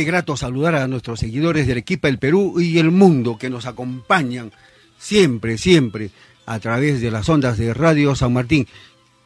[0.00, 3.66] Qué grato saludar a nuestros seguidores del equipo del Perú y el mundo que nos
[3.66, 4.50] acompañan
[4.98, 6.10] siempre, siempre
[6.46, 8.66] a través de las ondas de Radio San Martín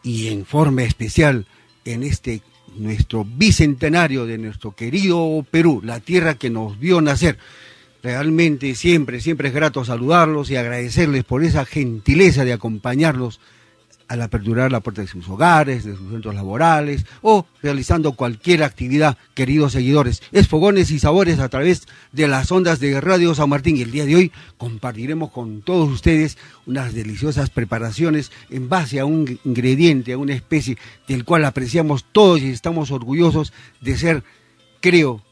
[0.03, 1.47] y en forma especial
[1.84, 2.42] en este
[2.77, 7.38] nuestro bicentenario de nuestro querido Perú, la tierra que nos vio nacer.
[8.03, 13.38] Realmente siempre, siempre es grato saludarlos y agradecerles por esa gentileza de acompañarnos
[14.09, 19.16] al aperturar la puerta de sus hogares, de sus centros laborales o realizando cualquier actividad,
[19.34, 20.22] queridos seguidores.
[20.32, 23.76] Es Fogones y Sabores a través de las ondas de Radio San Martín.
[23.76, 29.04] Y el día de hoy compartiremos con todos ustedes unas deliciosas preparaciones en base a
[29.04, 30.76] un ingrediente, a una especie
[31.09, 34.25] del cual apreciamos todos y estamos orgullosos de ser,
[34.81, 35.22] creo,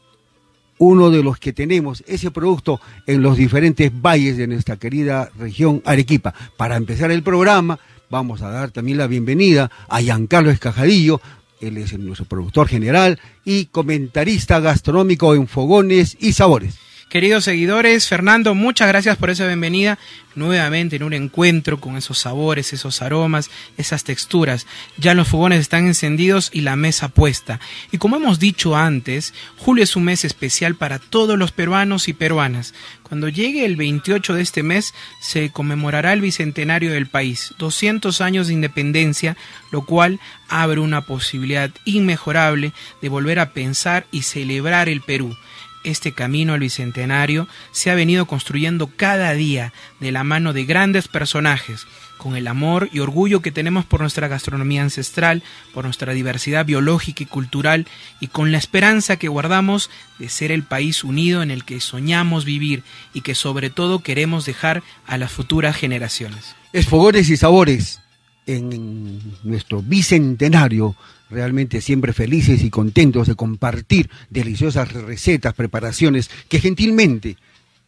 [0.77, 5.81] uno de los que tenemos ese producto en los diferentes valles de nuestra querida región
[5.85, 6.33] Arequipa.
[6.57, 7.79] Para empezar el programa,
[8.13, 11.19] vamos a dar también la bienvenida a Giancarlo Escajadillo,
[11.59, 16.75] él es nuestro productor general y comentarista gastronómico en Fogones y Sabores.
[17.13, 19.99] Queridos seguidores, Fernando, muchas gracias por esa bienvenida
[20.33, 24.65] nuevamente en un encuentro con esos sabores, esos aromas, esas texturas.
[24.97, 27.59] Ya los fogones están encendidos y la mesa puesta.
[27.91, 32.13] Y como hemos dicho antes, julio es un mes especial para todos los peruanos y
[32.13, 32.73] peruanas.
[33.03, 38.47] Cuando llegue el 28 de este mes se conmemorará el bicentenario del país, 200 años
[38.47, 39.37] de independencia,
[39.69, 40.19] lo cual
[40.49, 45.37] abre una posibilidad inmejorable de volver a pensar y celebrar el Perú
[45.83, 51.07] este camino al bicentenario se ha venido construyendo cada día de la mano de grandes
[51.07, 51.85] personajes,
[52.17, 57.23] con el amor y orgullo que tenemos por nuestra gastronomía ancestral, por nuestra diversidad biológica
[57.23, 57.85] y cultural,
[58.19, 59.89] y con la esperanza que guardamos
[60.19, 62.83] de ser el país unido en el que soñamos vivir
[63.13, 66.55] y que sobre todo queremos dejar a las futuras generaciones.
[66.71, 67.99] Es Fogones y Sabores
[68.45, 70.95] en nuestro bicentenario
[71.33, 77.37] realmente siempre felices y contentos de compartir deliciosas recetas, preparaciones que gentilmente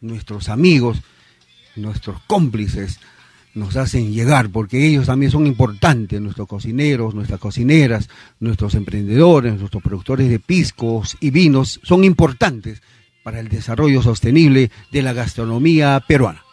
[0.00, 0.98] nuestros amigos,
[1.76, 2.98] nuestros cómplices
[3.54, 9.82] nos hacen llegar, porque ellos también son importantes, nuestros cocineros, nuestras cocineras, nuestros emprendedores, nuestros
[9.82, 12.82] productores de piscos y vinos, son importantes
[13.22, 16.45] para el desarrollo sostenible de la gastronomía peruana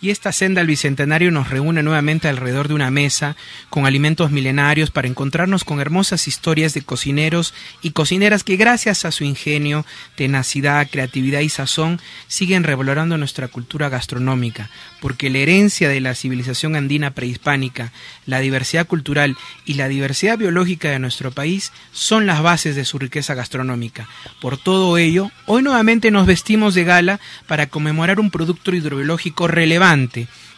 [0.00, 3.36] y esta senda al Bicentenario nos reúne nuevamente alrededor de una mesa
[3.68, 7.52] con alimentos milenarios para encontrarnos con hermosas historias de cocineros
[7.82, 9.84] y cocineras que gracias a su ingenio,
[10.16, 14.70] tenacidad, creatividad y sazón siguen revalorando nuestra cultura gastronómica,
[15.00, 17.92] porque la herencia de la civilización andina prehispánica,
[18.24, 19.36] la diversidad cultural
[19.66, 24.08] y la diversidad biológica de nuestro país son las bases de su riqueza gastronómica.
[24.40, 29.89] Por todo ello, hoy nuevamente nos vestimos de gala para conmemorar un producto hidrobiológico relevante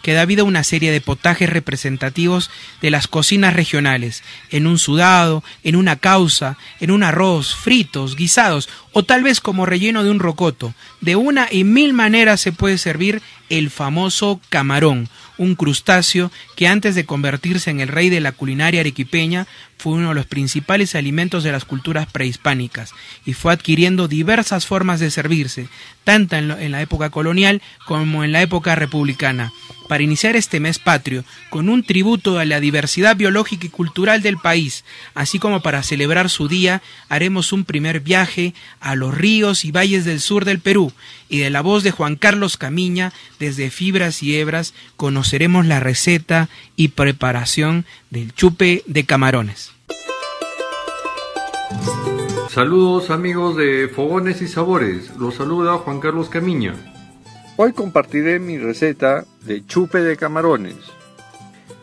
[0.03, 2.51] que da vida a una serie de potajes representativos
[2.83, 8.69] de las cocinas regionales, en un sudado, en una causa, en un arroz, fritos, guisados
[8.93, 10.75] o tal vez como relleno de un rocoto.
[11.01, 15.09] De una y mil maneras se puede servir el famoso camarón,
[15.39, 19.47] un crustáceo que antes de convertirse en el rey de la culinaria arequipeña
[19.83, 22.93] fue uno de los principales alimentos de las culturas prehispánicas
[23.27, 25.67] y fue adquiriendo diversas formas de servirse,
[26.05, 29.53] tanto en, la época colonial como en la época republicana.
[29.89, 34.39] Para iniciar este mes patrio con un tributo a la diversidad biológica y cultural del
[34.39, 34.85] país,
[35.15, 40.05] así como para celebrar su día, haremos un primer viaje a los ríos y valles
[40.05, 40.93] del sur del Perú
[41.29, 46.49] y de la voz de Juan Carlos Camiña, desde Fibras y Hebras, conoceremos la receta
[46.77, 49.73] y preparación del chupe de camarones.
[52.51, 56.75] Saludos amigos de Fogones y Sabores, los saluda Juan Carlos Camiña.
[57.57, 60.77] Hoy compartiré mi receta de chupe de camarones.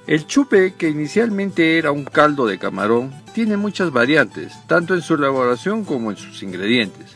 [0.06, 5.14] El chupe, que inicialmente era un caldo de camarón, tiene muchas variantes, tanto en su
[5.14, 7.16] elaboración como en sus ingredientes.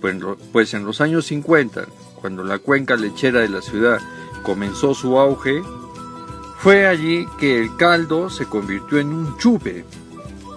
[0.00, 0.16] Pues,
[0.52, 1.86] pues en los años 50,
[2.20, 4.00] cuando la cuenca lechera de la ciudad
[4.42, 5.62] comenzó su auge,
[6.66, 9.84] fue allí que el caldo se convirtió en un chupe,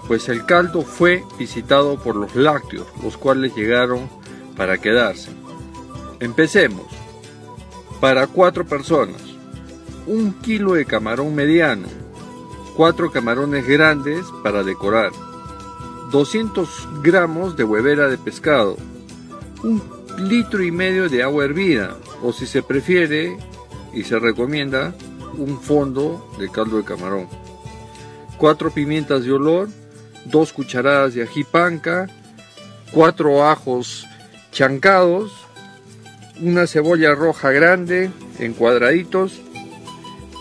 [0.08, 4.10] pues el caldo fue visitado por los lácteos, los cuales llegaron
[4.58, 5.30] para quedarse.
[6.20, 6.88] Empecemos.
[8.00, 9.22] Para cuatro personas,
[10.08, 11.88] un kilo de camarón mediano,
[12.76, 15.12] cuatro camarones grandes para decorar,
[16.10, 18.78] 200 gramos de huevera de pescado,
[19.62, 19.80] un
[20.18, 23.38] litro y medio de agua hervida, o si se prefiere
[23.94, 24.96] y se recomienda,
[25.44, 27.28] un fondo de caldo de camarón,
[28.38, 29.70] cuatro pimientas de olor,
[30.26, 32.08] dos cucharadas de ají panca,
[32.92, 34.06] cuatro ajos
[34.52, 35.32] chancados,
[36.42, 39.42] una cebolla roja grande en cuadraditos,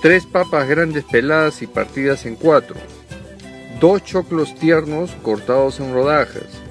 [0.02, 2.76] tres papas grandes peladas y partidas en cuatro,
[3.80, 6.62] dos choclos tiernos cortados en rodajas,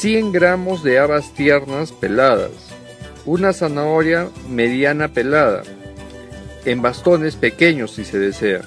[0.00, 2.52] 100 gramos de habas tiernas peladas,
[3.26, 5.62] una zanahoria mediana pelada,
[6.64, 8.62] en bastones pequeños si se desea,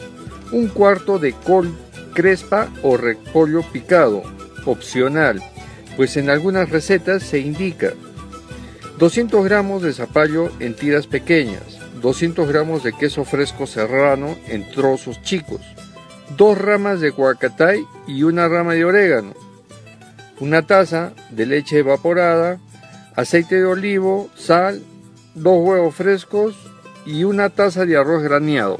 [0.51, 1.74] un cuarto de col
[2.13, 4.24] crespa o repollo picado,
[4.66, 5.42] opcional,
[5.98, 7.94] pues en algunas recetas se indica.
[9.00, 15.22] 200 gramos de zapallo en tiras pequeñas, 200 gramos de queso fresco serrano en trozos
[15.24, 15.62] chicos,
[16.38, 19.34] dos ramas de guacatay y una rama de orégano,
[20.40, 22.60] una taza de leche evaporada,
[23.16, 24.84] aceite de olivo, sal,
[25.36, 26.56] dos huevos frescos
[27.05, 28.79] y una taza de arroz graneado,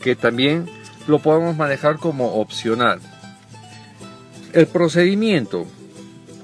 [0.00, 0.66] que también
[1.06, 3.00] lo podemos manejar como opcional.
[4.52, 5.66] El procedimiento.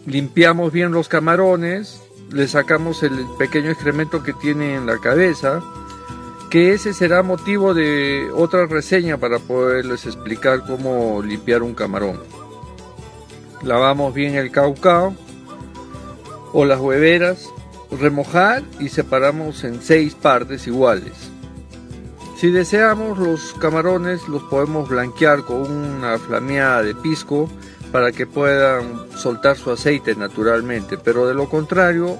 [0.07, 2.03] Limpiamos bien los camarones,
[2.33, 5.63] le sacamos el pequeño excremento que tiene en la cabeza,
[6.51, 12.21] que ese será motivo de otra reseña para poderles explicar cómo limpiar un camarón.
[13.63, 15.15] Lavamos bien el caucao
[16.53, 17.49] o las hueveras,
[17.99, 21.13] remojar y separamos en seis partes iguales.
[22.37, 27.51] Si deseamos los camarones los podemos blanquear con una flameada de pisco
[27.93, 32.19] para que puedan soltar su aceite naturalmente, pero de lo contrario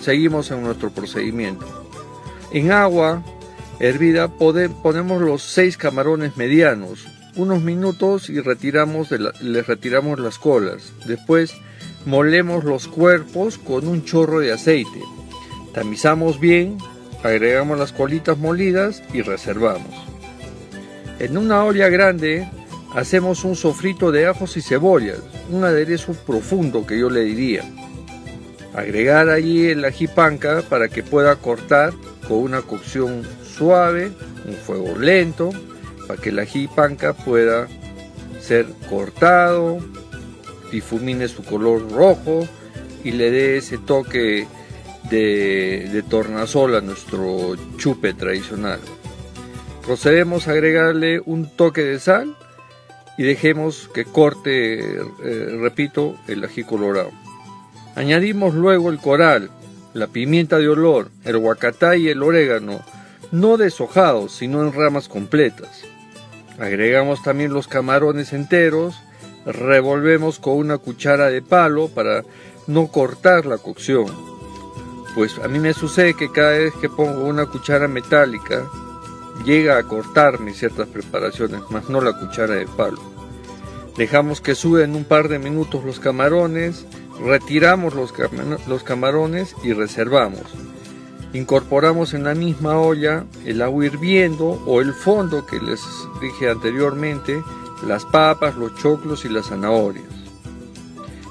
[0.00, 1.66] seguimos en nuestro procedimiento.
[2.50, 3.22] En agua
[3.78, 7.06] hervida ponemos los seis camarones medianos,
[7.36, 10.92] unos minutos y retiramos les retiramos las colas.
[11.06, 11.54] Después
[12.06, 15.00] molemos los cuerpos con un chorro de aceite.
[15.72, 16.78] Tamizamos bien
[17.22, 19.94] agregamos las colitas molidas y reservamos.
[21.18, 22.48] En una olla grande
[22.94, 25.20] hacemos un sofrito de ajos y cebollas,
[25.50, 27.62] un aderezo profundo que yo le diría.
[28.74, 31.92] Agregar allí el ají panca para que pueda cortar
[32.26, 34.12] con una cocción suave,
[34.46, 35.50] un fuego lento,
[36.06, 37.68] para que el ají panca pueda
[38.40, 39.78] ser cortado,
[40.70, 42.46] difumine su color rojo
[43.04, 44.46] y le dé ese toque
[45.08, 48.80] de, tornasol a nuestro chupe tradicional.
[49.84, 52.36] Procedemos a agregarle un toque de sal
[53.16, 57.10] y dejemos que corte, eh, repito, el ají colorado.
[57.96, 59.50] Añadimos luego el coral,
[59.94, 62.80] la pimienta de olor, el huacatá y el orégano,
[63.32, 65.82] no deshojados, sino en ramas completas.
[66.58, 68.96] Agregamos también los camarones enteros,
[69.46, 72.24] revolvemos con una cuchara de palo para
[72.66, 74.30] no cortar la cocción
[75.14, 78.68] pues a mí me sucede que cada vez que pongo una cuchara metálica
[79.44, 83.00] llega a cortarme ciertas preparaciones, más no la cuchara de palo.
[83.96, 86.86] Dejamos que suben un par de minutos los camarones,
[87.24, 88.14] retiramos los,
[88.68, 90.42] los camarones y reservamos.
[91.32, 95.80] Incorporamos en la misma olla el agua hirviendo o el fondo que les
[96.20, 97.42] dije anteriormente,
[97.86, 100.04] las papas, los choclos y las zanahorias.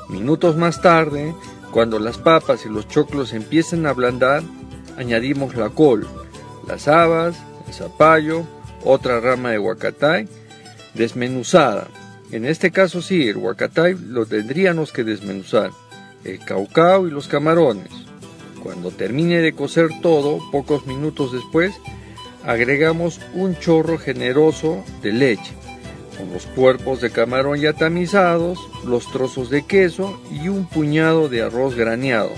[0.09, 1.35] Minutos más tarde
[1.71, 4.41] cuando las papas y los choclos empiecen a ablandar,
[4.97, 6.07] añadimos la col,
[6.67, 7.37] las habas,
[7.67, 8.43] el zapallo,
[8.83, 10.27] otra rama de huacatay,
[10.95, 11.87] desmenuzada.
[12.31, 15.71] En este caso sí, el huacatay lo tendríamos que desmenuzar,
[16.23, 17.91] el caucao y los camarones.
[18.63, 21.73] Cuando termine de cocer todo, pocos minutos después,
[22.43, 25.53] agregamos un chorro generoso de leche,
[26.19, 31.41] con los cuerpos de camarón ya tamizados, los trozos de queso y un puñado de
[31.41, 32.31] arroz graneado.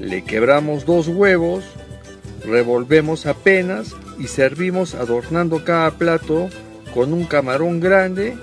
[0.00, 1.64] Le quebramos dos huevos,
[2.44, 6.48] revolvemos apenas y servimos adornando cada plato
[6.94, 8.38] con un camarón grande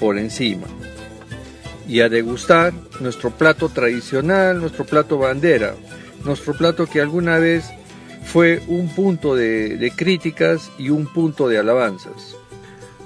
[0.00, 0.66] por encima.
[1.86, 5.74] Y a degustar nuestro plato tradicional, nuestro plato bandera,
[6.24, 7.66] nuestro plato que alguna vez
[8.24, 12.37] fue un punto de, críticas y un punto de alabanzas.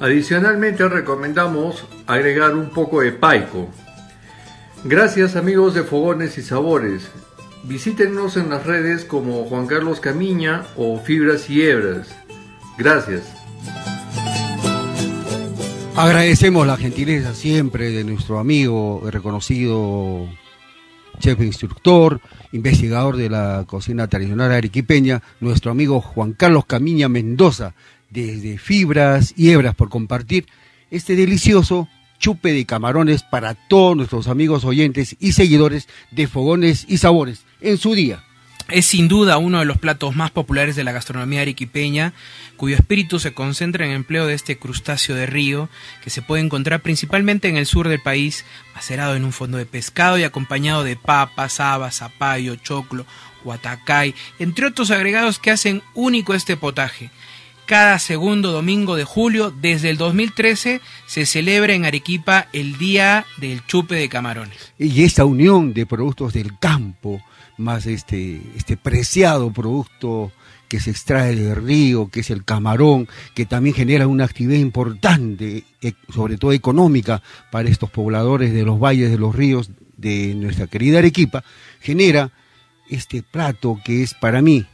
[0.02, 3.70] Adicionalmente recomendamos agregar un poco de paico.
[4.82, 7.08] Gracias amigos de Fogones y Sabores.
[7.62, 12.08] Visítenos en las redes como Juan Carlos Camiña o Fibras y Hebras.
[12.76, 13.32] Gracias.
[15.94, 20.28] Agradecemos la gentileza siempre de nuestro amigo reconocido
[21.20, 27.74] chef instructor, investigador de la cocina tradicional arequipeña, nuestro amigo Juan Carlos Camiña Mendoza,
[28.12, 30.46] desde Fibras y Hebras, por compartir
[30.90, 31.88] este delicioso
[32.18, 37.78] chupe de camarones para todos nuestros amigos oyentes y seguidores de Fogones y Sabores en
[37.78, 38.22] su día.
[38.68, 42.12] Es sin duda uno de los platos más populares de la gastronomía arequipeña,
[42.56, 45.68] cuyo espíritu se concentra en el empleo de este crustáceo de río,
[46.02, 49.66] que se puede encontrar principalmente en el sur del país, macerado en un fondo de
[49.66, 53.04] pescado y acompañado de papas, habas, zapallo, choclo,
[53.44, 57.10] huatacay, entre otros agregados que hacen único este potaje
[57.72, 63.64] cada segundo domingo de julio desde el 2013 se celebra en Arequipa el Día del
[63.66, 64.74] Chupe de Camarones.
[64.78, 67.22] Y esta unión de productos del campo,
[67.56, 70.32] más este, este preciado producto
[70.68, 75.64] que se extrae del río, que es el camarón, que también genera una actividad importante,
[75.80, 80.66] e, sobre todo económica, para estos pobladores de los valles de los ríos de nuestra
[80.66, 81.42] querida Arequipa,
[81.80, 82.32] genera
[82.90, 84.66] este plato que es para mí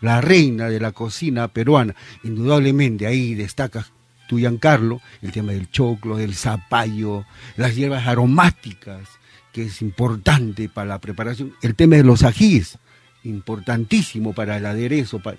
[0.00, 1.94] la reina de la cocina peruana.
[2.24, 3.86] Indudablemente ahí destaca
[4.28, 7.24] tu Giancarlo, el tema del choclo, del zapallo,
[7.56, 9.08] las hierbas aromáticas,
[9.52, 12.78] que es importante para la preparación, el tema de los ajíes,
[13.24, 15.38] importantísimo para el aderezo, para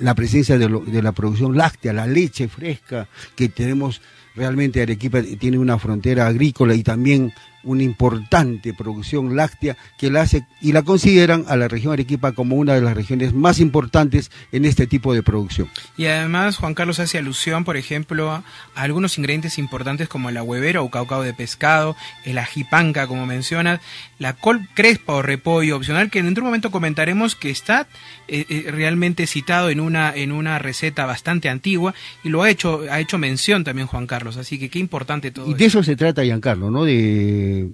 [0.00, 4.00] la presencia de, la producción láctea, la leche fresca que tenemos
[4.40, 10.46] realmente Arequipa tiene una frontera agrícola y también una importante producción láctea que la hace
[10.60, 14.64] y la consideran a la región Arequipa como una de las regiones más importantes en
[14.64, 15.68] este tipo de producción.
[15.96, 18.44] Y además Juan Carlos hace alusión, por ejemplo, a,
[18.74, 23.80] algunos ingredientes importantes como la huevera o caucao de pescado, el ajipanca, como mencionas,
[24.18, 27.88] la col crespa o repollo opcional, que en otro momento comentaremos que está
[28.28, 31.94] eh, eh, realmente citado en una, en una receta bastante antigua
[32.24, 35.50] y lo ha hecho, ha hecho mención también Juan Carlos, así que qué importante todo.
[35.50, 36.84] Y de eso se trata, Giancarlo, ¿no?
[36.84, 37.70] De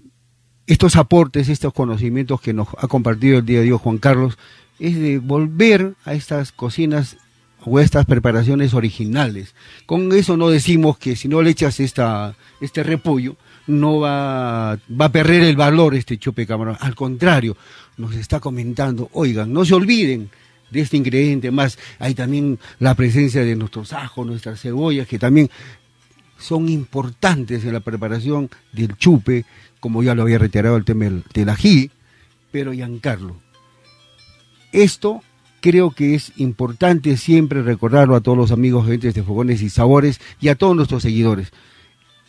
[0.66, 4.38] estos aportes, estos conocimientos que nos ha compartido el día de hoy Juan Carlos,
[4.78, 7.16] es de volver a estas cocinas
[7.64, 9.54] o estas preparaciones originales.
[9.86, 13.36] Con eso no decimos que si no le echas esta, este repollo,
[13.66, 16.76] no va, va a perder el valor este chupe camarón.
[16.80, 17.56] Al contrario,
[17.96, 20.30] nos está comentando, oigan, no se olviden
[20.70, 21.78] de este ingrediente más.
[21.98, 25.50] Hay también la presencia de nuestros ajos, nuestras cebollas, que también
[26.38, 29.44] son importantes en la preparación del chupe,
[29.80, 31.90] como ya lo había reiterado el tema del, ají,
[32.50, 33.36] pero Giancarlo,
[34.72, 35.22] esto
[35.60, 40.48] creo que es importante siempre recordarlo a todos los amigos de Fogones y Sabores y
[40.48, 41.52] a todos nuestros seguidores.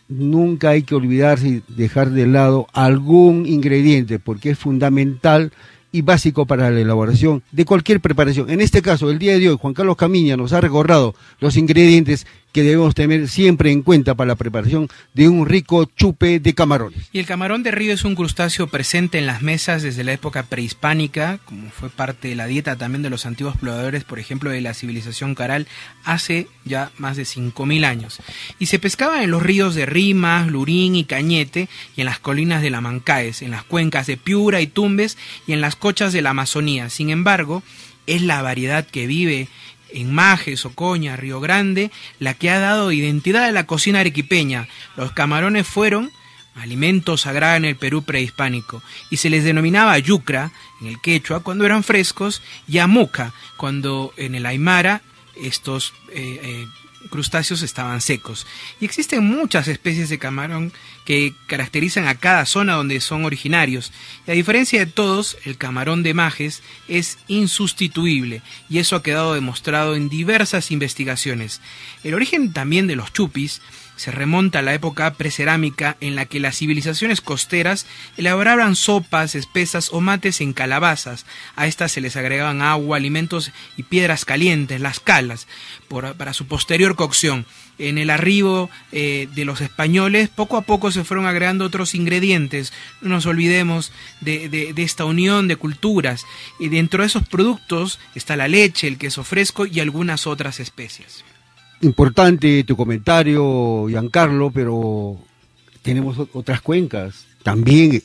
[0.09, 5.51] Nunca hay que olvidarse y dejar de lado algún ingrediente porque es fundamental
[5.91, 8.49] y básico para la elaboración de cualquier preparación.
[8.49, 12.25] En este caso, el día de hoy, Juan Carlos Camiña nos ha recordado los ingredientes
[12.57, 17.07] que debemos tener siempre en cuenta para la preparación de un rico chupe de camarones.
[17.13, 20.41] Y el camarón de río es un crustáceo presente en las mesas desde la época
[20.41, 24.61] prehispánica, como fue parte de la dieta también de los antiguos pobladores, por ejemplo, de
[24.61, 25.67] la civilización caral,
[26.03, 28.17] hace ya más de 5.000 años.
[28.57, 32.63] Y se pescaba en los ríos de Rimas, Lurín y Cañete, y en las colinas
[32.63, 36.23] de la Mancaes, en las cuencas de Piura y Tumbes, y en las cochas de
[36.23, 36.89] la Amazonía.
[36.89, 37.61] Sin embargo,
[38.07, 39.47] es la variedad que vive
[39.91, 44.67] en Majes, Ocoña, Río Grande, la que ha dado identidad a la cocina arequipeña.
[44.95, 46.11] Los camarones fueron
[46.55, 50.51] alimento sagrado en el Perú prehispánico y se les denominaba yucra
[50.81, 55.01] en el quechua cuando eran frescos y amuca cuando en el aymara
[55.35, 56.67] estos eh, eh,
[57.07, 58.45] crustáceos estaban secos.
[58.79, 60.73] Y existen muchas especies de camarón
[61.05, 63.91] que caracterizan a cada zona donde son originarios.
[64.27, 69.33] Y a diferencia de todos, el camarón de Majes es insustituible y eso ha quedado
[69.33, 71.61] demostrado en diversas investigaciones.
[72.03, 73.61] El origen también de los chupis
[73.97, 77.85] se remonta a la época precerámica en la que las civilizaciones costeras
[78.15, 81.25] elaboraban sopas espesas o mates en calabazas.
[81.55, 85.47] A estas se les agregaban agua, alimentos y piedras calientes, las calas,
[85.89, 87.45] para su posterior cocción.
[87.79, 92.73] En el arribo eh, de los españoles, poco a poco se fueron agregando otros ingredientes.
[93.01, 96.25] No nos olvidemos de, esta unión de culturas.
[96.59, 101.23] Y dentro de esos productos está la leche, el queso fresco y algunas otras especies
[101.81, 105.17] importante tu comentario, Giancarlo, pero
[105.81, 107.25] tenemos otras cuencas.
[107.43, 108.01] También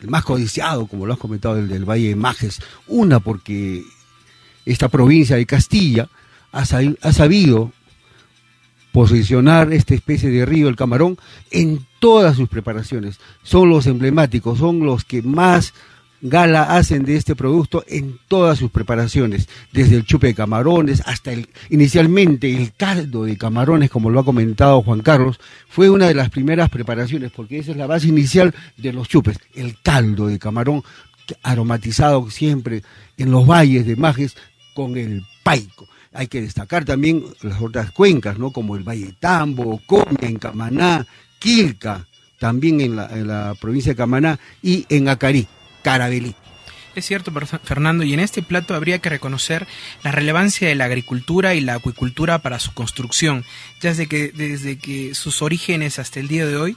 [0.00, 2.60] el más codiciado, como lo has comentado, el del Valle de Majes.
[2.86, 3.82] Una porque
[4.64, 6.08] esta provincia de Castilla
[6.52, 7.72] ha, ha sabido
[8.92, 11.18] posicionar esta especie de río, el camarón,
[11.50, 13.18] en todas sus preparaciones.
[13.42, 15.74] Son los emblemáticos, son los que más
[16.22, 21.32] gala hacen de este producto en todas sus preparaciones, desde el chupe de camarones hasta
[21.32, 26.14] el, inicialmente el caldo de camarones, como lo ha comentado Juan Carlos, fue una de
[26.14, 30.38] las primeras preparaciones, porque esa es la base inicial de los chupes, el caldo de
[30.38, 30.82] camarón
[31.42, 32.82] aromatizado siempre
[33.16, 34.36] en los valles de Majes
[34.74, 35.88] con el paico.
[36.12, 38.50] Hay que destacar también las otras cuencas, ¿no?
[38.50, 41.06] Como el Valle Tambo, Comia, en Camaná,
[41.38, 42.06] Quilca,
[42.38, 45.46] también en la, en la provincia de Camaná y en Acarí.
[46.96, 47.30] Es cierto,
[47.62, 49.66] Fernando, y en este plato habría que reconocer
[50.02, 53.44] la relevancia de la agricultura y la acuicultura para su construcción,
[53.82, 56.76] ya desde que, desde que sus orígenes hasta el día de hoy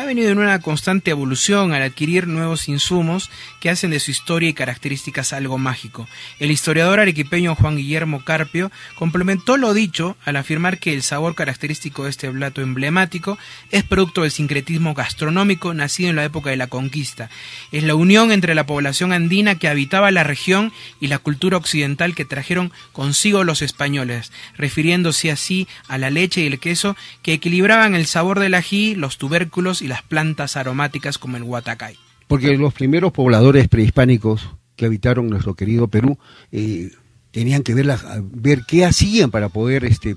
[0.00, 3.30] ha venido en una constante evolución al adquirir nuevos insumos
[3.60, 6.08] que hacen de su historia y características algo mágico.
[6.38, 12.04] El historiador arequipeño Juan Guillermo Carpio complementó lo dicho al afirmar que el sabor característico
[12.04, 13.36] de este plato emblemático
[13.70, 17.28] es producto del sincretismo gastronómico nacido en la época de la conquista.
[17.70, 22.14] Es la unión entre la población andina que habitaba la región y la cultura occidental
[22.14, 27.94] que trajeron consigo los españoles, refiriéndose así a la leche y el queso que equilibraban
[27.94, 31.96] el sabor del ají, los tubérculos y las plantas aromáticas como el huatacay.
[32.28, 36.16] Porque los primeros pobladores prehispánicos que habitaron nuestro querido Perú
[36.52, 36.92] eh,
[37.32, 37.92] tenían que ver,
[38.32, 40.14] ver qué hacían para poder este,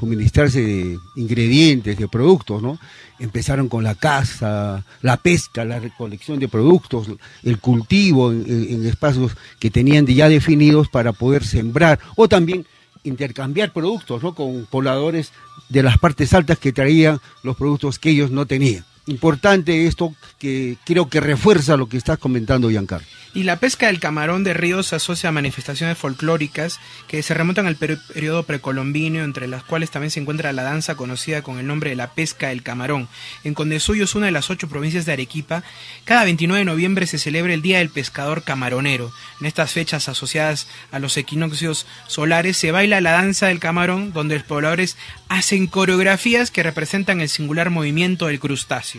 [0.00, 2.78] suministrarse de ingredientes, de productos, ¿no?
[3.18, 7.08] Empezaron con la caza, la pesca, la recolección de productos,
[7.42, 12.66] el cultivo en, espacios que tenían ya definidos para poder sembrar o también
[13.04, 14.34] intercambiar productos, ¿no?
[14.34, 15.32] Con pobladores
[15.68, 20.76] de las partes altas que traían los productos que ellos no tenían importante esto que
[20.84, 23.06] creo que refuerza lo que estás comentando, Giancarlo.
[23.34, 27.66] Y la pesca del camarón de ríos se asocia a manifestaciones folclóricas que se remontan
[27.66, 31.88] al periodo precolombino, entre las cuales también se encuentra la danza conocida con el nombre
[31.88, 33.08] de la pesca del camarón.
[33.42, 35.62] En Condesuyo es una de las ocho provincias de Arequipa.
[36.04, 39.10] Cada 29 de noviembre se celebra el Día del Pescador Camaronero.
[39.40, 44.34] En estas fechas asociadas a los equinoccios solares se baila la danza del camarón, donde
[44.34, 48.91] los pobladores hacen coreografías que representan el singular movimiento del crustáceo.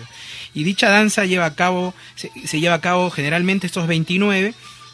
[0.53, 4.53] Y dicha danza lleva a cabo, se, se lleva a cabo generalmente estos 29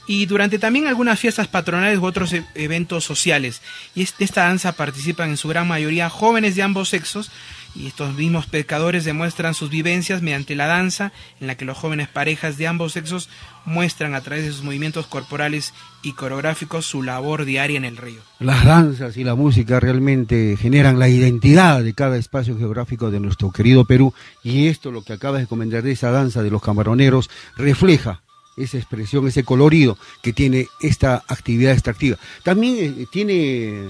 [0.10, 3.62] y durante también algunas fiestas patronales u otros e-, eventos sociales.
[3.94, 7.30] Y esta danza participan en su gran mayoría jóvenes de ambos sexos
[7.76, 12.08] y estos mismos pescadores demuestran sus vivencias mediante la danza en la que los jóvenes
[12.08, 13.30] parejas de ambos sexos
[13.66, 18.22] muestran a través de sus movimientos corporales y coreográficos su labor diaria en el río.
[18.40, 23.52] Las danzas y la música realmente generan la identidad de cada espacio geográfico de nuestro
[23.52, 27.30] querido Perú y esto lo que acabas de comentar de esa danza de los camaroneros
[27.58, 28.22] refleja
[28.58, 32.18] esa expresión, ese colorido que tiene esta actividad extractiva.
[32.44, 33.86] También eh, tiene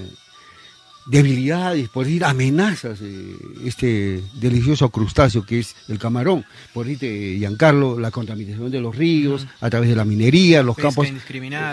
[1.10, 6.46] debilidades, por decir, amenazas, eh, este delicioso crustáceo que es el camarón.
[6.74, 11.08] Por decir, Giancarlo, la contaminación de los ríos a través de la minería, los campos,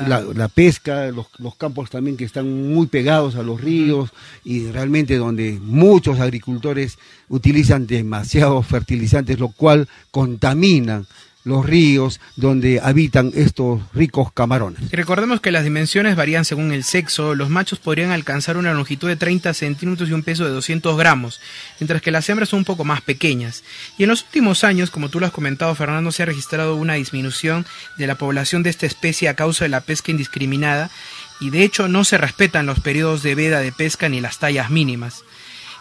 [0.08, 4.10] la, la, pesca, los, los, campos también que están muy pegados a los ríos
[4.44, 11.04] y realmente donde muchos agricultores utilizan demasiados fertilizantes, lo cual contamina
[11.46, 14.90] los ríos donde habitan estos ricos camarones.
[14.90, 17.36] recordemos que las dimensiones varían según el sexo.
[17.36, 21.40] Los machos podrían alcanzar una longitud de 30 centímetros y un peso de 200 gramos,
[21.78, 23.62] mientras que las hembras son un poco más pequeñas.
[23.96, 26.94] Y en los últimos años, como tú lo has comentado, Fernando, se ha registrado una
[26.94, 27.64] disminución
[27.96, 30.90] de la población de esta especie a causa de la pesca indiscriminada
[31.38, 34.70] y de hecho no se respetan los periodos de veda de pesca ni las tallas
[34.70, 35.22] mínimas.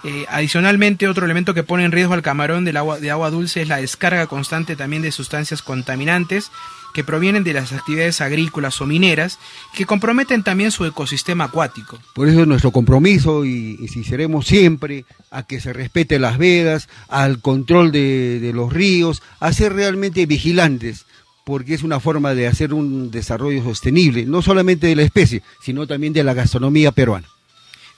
[0.05, 3.63] Eh, adicionalmente, otro elemento que pone en riesgo al camarón del agua, de agua dulce
[3.63, 6.51] es la descarga constante también de sustancias contaminantes
[6.93, 9.37] que provienen de las actividades agrícolas o mineras,
[9.75, 11.99] que comprometen también su ecosistema acuático.
[12.13, 17.41] Por eso es nuestro compromiso y, seremos siempre a que se respete las vedas, al
[17.41, 21.05] control de los ríos, a ser realmente vigilantes
[21.45, 25.85] porque es una forma de hacer un desarrollo sostenible, no solamente de la especie, sino
[25.85, 27.27] también de la gastronomía peruana.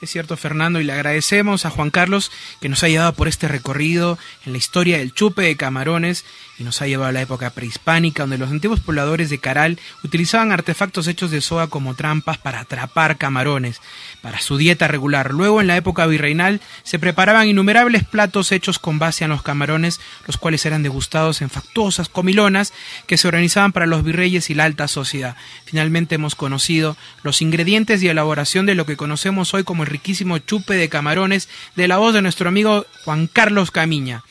[0.00, 2.30] Es cierto, Fernando, y le agradecemos a Juan Carlos
[2.60, 6.24] que nos ha llevado por este recorrido en la historia del chupe de camarones
[6.58, 10.50] y nos ha llevado a la época prehispánica, donde los antiguos pobladores de Caral utilizaban
[10.50, 13.80] artefactos hechos de soga como trampas para atrapar camarones,
[14.22, 15.32] para su dieta regular.
[15.32, 20.00] Luego, en la época virreinal, se preparaban innumerables platos hechos con base a los camarones,
[20.26, 22.72] los cuales eran degustados en factuosas comilonas
[23.06, 25.36] que se organizaban para los virreyes y la alta sociedad.
[25.64, 30.38] Finalmente hemos conocido los ingredientes y elaboración de lo que conocemos hoy como el riquísimo
[30.38, 34.24] chupe de camarones de la voz de nuestro amigo Juan Carlos Camiña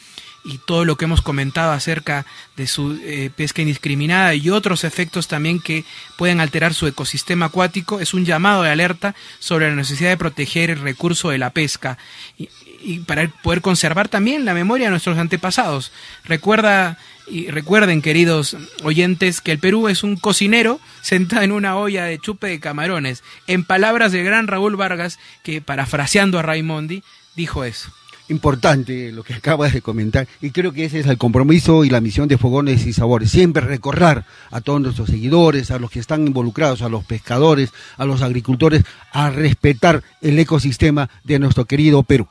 [0.48, 5.28] y todo lo que hemos comentado acerca de su eh, pesca indiscriminada y otros efectos
[5.28, 5.84] también que
[6.16, 10.70] pueden alterar su ecosistema acuático es un llamado de alerta sobre la necesidad de proteger
[10.70, 11.98] el recurso de la pesca
[12.38, 12.50] y,
[12.82, 15.92] y para poder conservar también la memoria de nuestros antepasados.
[16.24, 16.98] Recuerda
[17.30, 22.20] y recuerden, queridos oyentes, que el Perú es un cocinero sentado en una olla de
[22.20, 23.22] chupe de camarones.
[23.48, 27.04] En palabras del gran Raúl Vargas, que parafraseando a Raimondi,
[27.36, 27.92] dijo eso
[28.30, 32.02] importante lo que acabas de comentar y creo que ese es el compromiso y la
[32.02, 36.28] misión de Fogones y Sabores, siempre recorrer a todos nuestros seguidores, a los que están
[36.28, 42.28] involucrados, a los pescadores, a los agricultores, a respetar el ecosistema de nuestro querido Perú.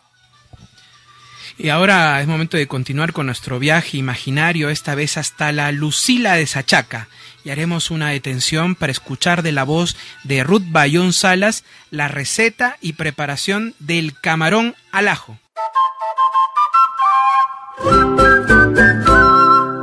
[1.59, 6.35] Y ahora es momento de continuar con nuestro viaje imaginario, esta vez hasta la Lucila
[6.35, 7.09] de Sachaca,
[7.45, 12.77] y haremos una detención para escuchar de la voz de Ruth Bayón Salas la receta
[12.83, 15.39] y preparación del camarón al ajo.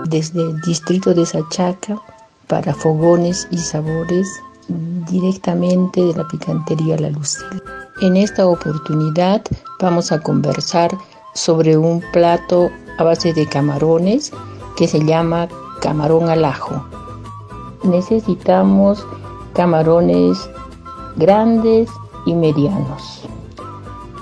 [0.05, 1.99] Desde el distrito de Sachaca,
[2.47, 4.27] para fogones y sabores,
[4.67, 7.61] directamente de la picantería La Lucila.
[8.01, 9.41] En esta oportunidad
[9.79, 10.91] vamos a conversar
[11.33, 14.31] sobre un plato a base de camarones
[14.77, 15.47] que se llama
[15.81, 16.85] camarón al ajo.
[17.83, 19.05] Necesitamos
[19.53, 20.37] camarones
[21.15, 21.89] grandes
[22.25, 23.23] y medianos.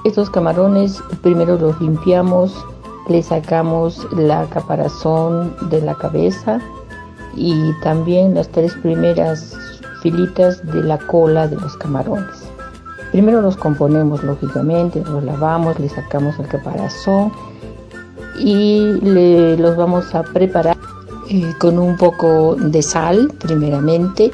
[0.04, 2.66] Estos camarones primero los limpiamos,
[3.08, 6.60] le sacamos la caparazón de la cabeza
[7.36, 9.56] y también las tres primeras
[10.02, 12.50] filitas de la cola de los camarones.
[13.12, 17.32] Primero los componemos lógicamente, los lavamos, le sacamos el caparazón
[18.40, 18.80] y
[19.58, 20.78] los vamos a preparar
[21.30, 24.32] eh, con un poco de sal primeramente,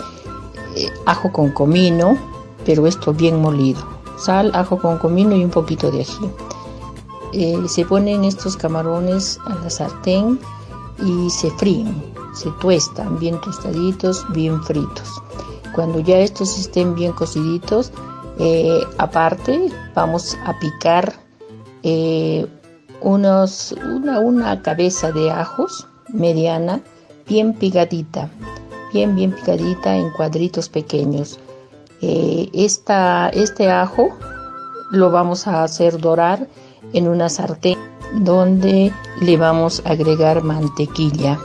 [0.75, 2.17] eh, ajo con comino,
[2.65, 3.96] pero esto bien molido.
[4.17, 6.29] Sal, ajo con comino y un poquito de ají.
[7.33, 10.39] Eh, se ponen estos camarones a la sartén
[11.05, 12.01] y se fríen,
[12.33, 15.21] se tuestan bien tostaditos, bien fritos.
[15.75, 17.91] Cuando ya estos estén bien cociditos,
[18.39, 21.13] eh, aparte, vamos a picar
[21.83, 22.47] eh,
[23.01, 26.81] unos, una, una cabeza de ajos mediana,
[27.27, 28.29] bien picadita,
[28.93, 31.39] bien, bien picadita en cuadritos pequeños.
[32.01, 34.09] Eh, este ajo
[34.91, 36.47] lo vamos a hacer dorar
[36.93, 37.77] en una sartén
[38.21, 41.37] donde le vamos a agregar mantequilla.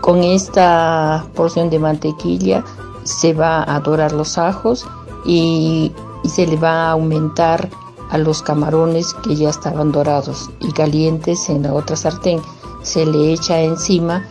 [0.00, 2.64] Con esta porción de mantequilla
[3.04, 4.86] se va a dorar los ajos
[5.24, 7.68] y y se le va a aumentar
[8.10, 12.40] a los camarones que ya estaban dorados y calientes en la otra sartén.
[12.82, 14.24] Se le echa encima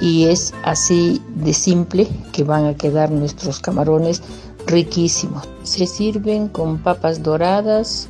[0.00, 4.22] y es así de simple que van a quedar nuestros camarones
[4.66, 5.48] riquísimos.
[5.62, 8.08] Se sirven con papas doradas,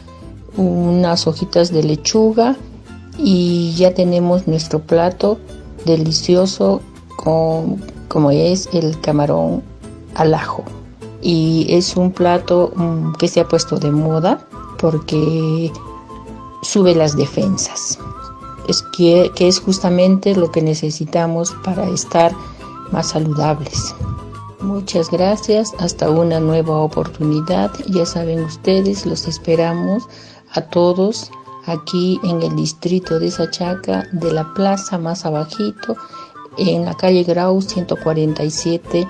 [0.57, 2.57] unas hojitas de lechuga
[3.19, 5.39] y ya tenemos nuestro plato
[5.85, 6.81] delicioso
[7.17, 9.63] con, como es el camarón
[10.15, 10.65] al ajo
[11.23, 14.47] y es un plato mm, que se ha puesto de moda
[14.79, 15.73] porque
[16.63, 17.99] sube las defensas.
[18.69, 22.33] Es que, que es justamente lo que necesitamos para estar
[22.93, 23.95] más saludables.
[24.61, 27.71] Muchas gracias, hasta una nueva oportunidad.
[27.89, 30.05] Ya saben ustedes, los esperamos
[30.53, 31.31] a todos
[31.67, 35.97] aquí en el distrito de Sachaca, de la plaza más abajito,
[36.59, 39.07] en la calle Grau 147,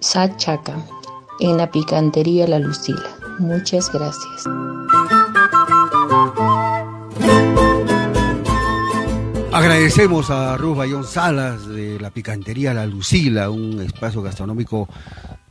[0.00, 0.76] Sachaca
[1.40, 3.16] en la picantería La Lucila.
[3.38, 4.44] Muchas gracias.
[9.56, 14.86] Agradecemos a Ruth Bayón Salas de la Picantería La Lucila, un espacio gastronómico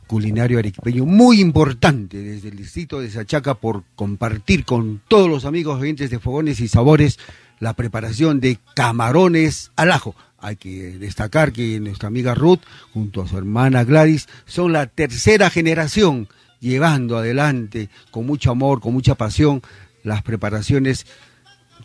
[0.06, 5.80] culinario arequipeño muy importante desde el distrito de Sachaca por compartir con todos los amigos
[5.80, 7.18] oyentes de Fogones y Sabores
[7.58, 10.14] la preparación de camarones al ajo.
[10.38, 12.60] Hay que destacar que nuestra amiga Ruth,
[12.92, 16.28] junto a su hermana Gladys, son la tercera generación
[16.60, 19.62] llevando adelante con mucho amor, con mucha pasión,
[20.04, 21.06] las preparaciones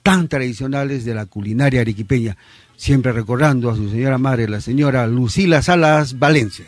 [0.04, 2.38] tan tradicionales de la culinaria arequipeña,
[2.76, 6.66] siempre recordando a su señora madre, la señora Lucila Salas Valencia.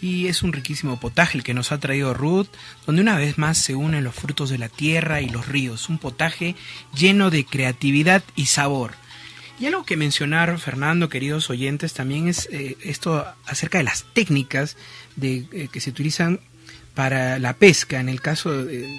[0.00, 2.46] y es un riquísimo potaje el que nos ha traído Ruth,
[2.86, 5.98] donde una vez más se unen los frutos de la tierra y los ríos, un
[5.98, 6.54] potaje
[6.96, 8.92] lleno de creatividad y sabor.
[9.60, 14.76] Y algo que mencionar, Fernando, queridos oyentes, también es eh, esto acerca de las técnicas
[15.16, 16.38] de, eh, que se utilizan
[16.98, 18.00] para la pesca.
[18.00, 18.50] En el caso,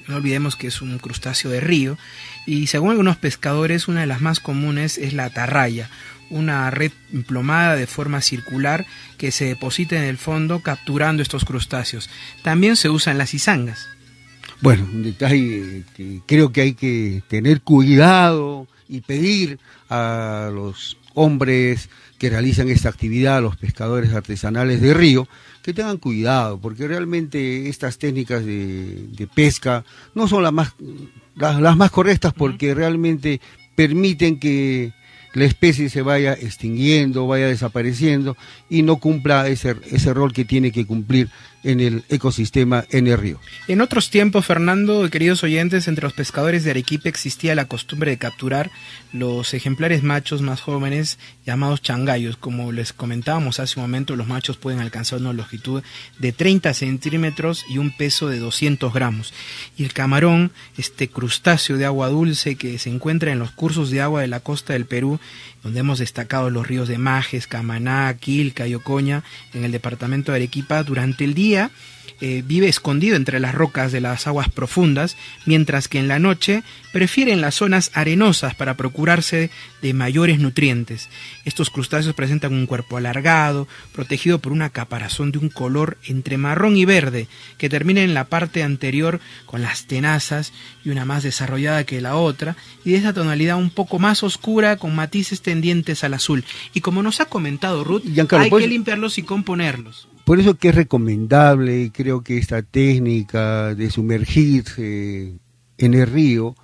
[0.08, 1.98] no olvidemos que es un crustáceo de río,
[2.46, 5.90] y según algunos pescadores, una de las más comunes es la atarraya,
[6.30, 8.86] una red emplomada de forma circular
[9.18, 12.10] que se deposita en el fondo capturando estos crustáceos.
[12.42, 13.90] También se usan las izangas.
[14.62, 19.60] Bueno, un detalle que creo que hay que tener cuidado y pedir
[19.90, 25.28] a los hombres que realizan esta actividad, a los pescadores artesanales de río,
[25.70, 30.74] que tengan cuidado, porque realmente estas técnicas de, pesca no son las más,
[31.36, 33.40] las más correctas porque realmente
[33.76, 34.94] permiten que
[35.34, 38.36] la especie se vaya extinguiendo, vaya desapareciendo
[38.68, 41.30] y no cumpla ese, ese rol que tiene que cumplir
[41.64, 43.40] en el ecosistema en el río.
[43.68, 48.18] En otros tiempos, Fernando, queridos oyentes, entre los pescadores de Arequipa existía la costumbre de
[48.18, 48.72] capturar
[49.12, 52.38] los ejemplares machos más jóvenes llamados changayos.
[52.38, 55.84] Como les comentábamos hace un momento, los machos pueden alcanzar una longitud
[56.18, 59.34] de 30 centímetros y un peso de 200 gramos.
[59.78, 64.02] Y el camarón, este crustáceo de agua dulce que se encuentra en los cursos de
[64.02, 65.20] agua de la costa del Perú,
[65.64, 70.38] donde hemos destacado los ríos de Majes, Camaná, Quilca y Ocoña en el departamento de
[70.38, 71.49] Arequipa, durante el día
[72.22, 76.64] eh, vive escondido entre las rocas de las aguas profundas, mientras que en la noche
[76.92, 79.50] prefieren las zonas arenosas para procurarse
[79.82, 81.08] de mayores nutrientes.
[81.46, 86.76] Estos crustáceos presentan un cuerpo alargado, protegido por una caparazón de un color entre marrón
[86.76, 90.52] y verde, que termina en la parte anterior con las tenazas
[90.84, 94.76] y una más desarrollada que la otra, y de esa tonalidad un poco más oscura
[94.76, 96.44] con matices tendientes al azul.
[96.74, 100.09] Y como nos ha comentado Ruth, hay que limpiarlos y componerlos.
[100.30, 105.40] Por eso que es recomendable, creo que esta técnica de sumergirse
[105.80, 106.56] en el río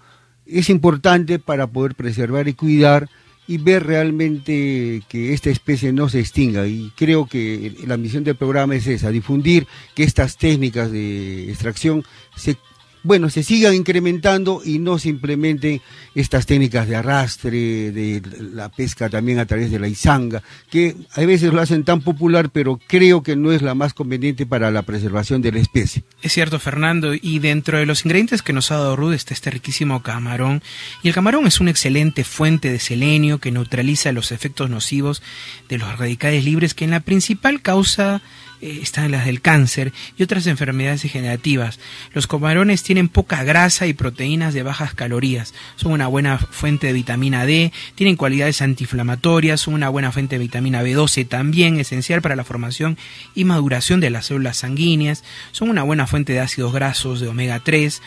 [0.45, 3.09] es importante para poder preservar y cuidar
[3.47, 6.67] y ver realmente que esta especie no se extinga.
[6.67, 12.03] Y creo que la misión del programa es esa, difundir que estas técnicas de extracción
[12.35, 12.57] se
[13.05, 15.81] bueno, se sigan incrementando y no simplemente
[16.15, 20.41] estas técnicas de arrastre, de la pesca también a través de la izanga,
[20.71, 24.47] que a veces lo hacen tan popular, pero creo que no es la más conveniente
[24.47, 26.03] para la preservación de la especie.
[26.23, 29.51] Es cierto, Fernando, y dentro de los ingredientes que nos ha dado Ruth está este
[29.51, 30.63] riquísimo camarón,
[31.03, 35.21] y el camarón es una excelente fuente de selenio que neutraliza los efectos nocivos
[35.69, 38.23] de los radicales libres, que en la principal causa
[38.61, 41.79] eh, están las del cáncer y otras enfermedades degenerativas.
[42.13, 45.53] Los camarones tienen poca grasa y proteínas de bajas calorías.
[45.75, 50.43] Son una buena fuente de vitamina D, tienen cualidades antiinflamatorias, son una buena fuente de
[50.43, 52.97] vitamina B12 también esencial para la formación
[53.33, 55.23] y maduración de las células sanguíneas.
[55.51, 58.01] Son una buena fuente de ácidos grasos de omega 3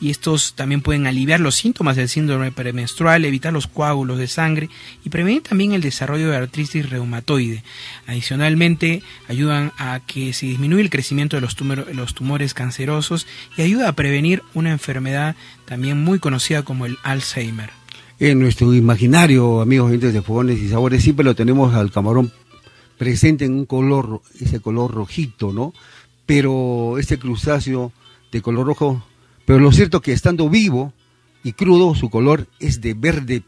[0.00, 4.68] y estos también pueden aliviar los síntomas del síndrome premenstrual, evitar los coágulos de sangre
[5.04, 7.62] y prevenir también el desarrollo de artritis reumatoide.
[8.06, 11.56] Adicionalmente, ayudan a que se disminuya el crecimiento de los,
[11.94, 13.26] los tumores cancerosos
[13.56, 17.70] y ayuda a prevenir una enfermedad también muy conocida como el Alzheimer.
[18.20, 22.32] En nuestro imaginario, amigos oyentes de fogones y sabores, siempre lo tenemos al camarón
[22.98, 25.74] presente en un color, ese color rojito, ¿no?
[26.26, 27.92] Pero este crustáceo
[28.30, 29.04] de color rojo
[29.44, 30.92] pero lo cierto es que estando vivo
[31.42, 33.42] y crudo, su color es de verde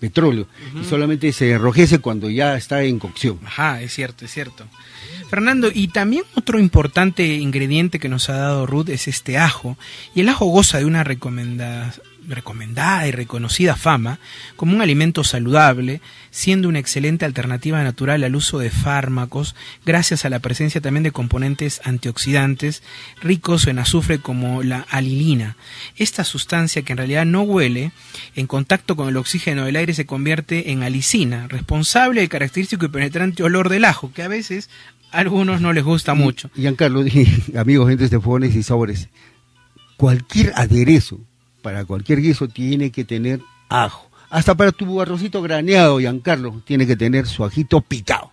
[0.00, 0.48] petróleo
[0.80, 3.38] y solamente se enrojece cuando ya está en cocción.
[3.44, 4.66] Ajá, es cierto, es cierto.
[5.30, 9.78] Fernando, y también otro importante ingrediente que nos ha dado Ruth es este ajo.
[10.12, 14.18] Y el ajo goza de una recomendada y reconocida fama
[14.56, 16.00] como un alimento saludable,
[16.32, 19.54] siendo una excelente alternativa natural al uso de fármacos,
[19.86, 22.82] gracias a la presencia también de componentes antioxidantes
[23.22, 25.56] ricos en azufre como la alilina.
[25.96, 27.92] Esta sustancia que en realidad no huele,
[28.34, 32.88] en contacto con el oxígeno del aire se convierte en alicina, responsable del característico y
[32.88, 34.68] penetrante olor del ajo, que a veces
[35.12, 36.50] algunos no les gusta mucho.
[36.54, 37.04] Giancarlo,
[37.56, 39.08] amigos, gentes de fogones y sabores,
[39.96, 41.20] cualquier aderezo
[41.62, 44.10] para cualquier guiso tiene que tener ajo.
[44.30, 48.29] Hasta para tu arrocito graneado, Giancarlo, tiene que tener su ajito picado.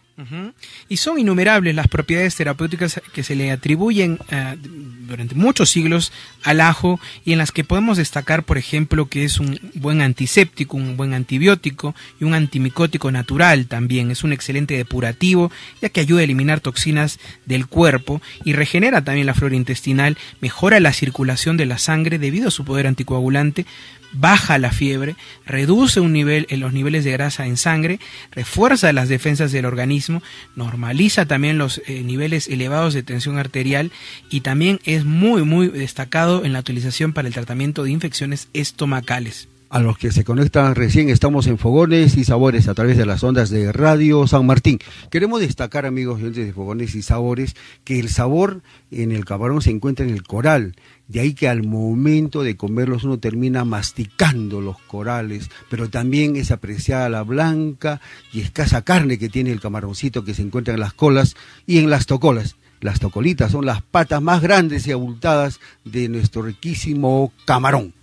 [0.90, 6.12] Y son innumerables las propiedades terapéuticas que se le atribuyen eh, durante muchos siglos
[6.44, 10.76] al ajo y en las que podemos destacar, por ejemplo, que es un buen antiséptico,
[10.76, 14.10] un buen antibiótico y un antimicótico natural también.
[14.10, 15.52] Es un excelente depurativo
[15.82, 20.80] ya que ayuda a eliminar toxinas del cuerpo y regenera también la flora intestinal, mejora
[20.80, 23.66] la circulación de la sangre debido a su poder anticoagulante,
[24.12, 25.16] baja la fiebre,
[25.46, 28.00] reduce un nivel en los niveles de grasa en sangre,
[28.32, 30.22] refuerza las defensas del organismo,
[30.56, 33.92] normaliza también los eh, niveles elevados de tensión arterial
[34.30, 39.48] y también es muy muy destacado en la utilización para el tratamiento de infecciones estomacales.
[39.70, 43.22] A los que se conectan recién, estamos en Fogones y Sabores a través de las
[43.22, 44.80] ondas de Radio San Martín.
[45.12, 47.54] Queremos destacar, amigos de Fogones y Sabores,
[47.84, 50.78] que el sabor en el camarón se encuentra en el coral.
[51.10, 56.52] De ahí que al momento de comerlos uno termina masticando los corales, pero también es
[56.52, 58.00] apreciada la blanca
[58.32, 61.90] y escasa carne que tiene el camaroncito que se encuentra en las colas y en
[61.90, 62.56] las tocolas.
[62.80, 67.94] Las tocolitas son las patas más grandes y abultadas de nuestro riquísimo camarón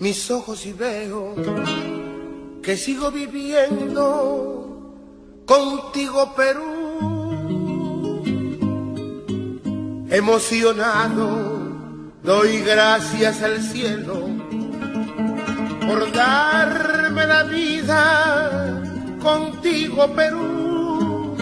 [0.00, 1.34] mis ojos y veo
[2.62, 4.96] que sigo viviendo
[5.44, 8.22] contigo Perú.
[10.10, 11.60] Emocionado
[12.22, 14.26] doy gracias al cielo
[15.86, 18.82] por darme la vida
[19.22, 21.36] contigo Perú.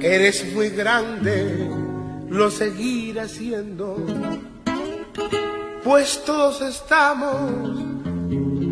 [0.00, 1.68] Eres muy grande,
[2.28, 3.96] lo seguiré haciendo
[5.84, 7.34] pues todos estamos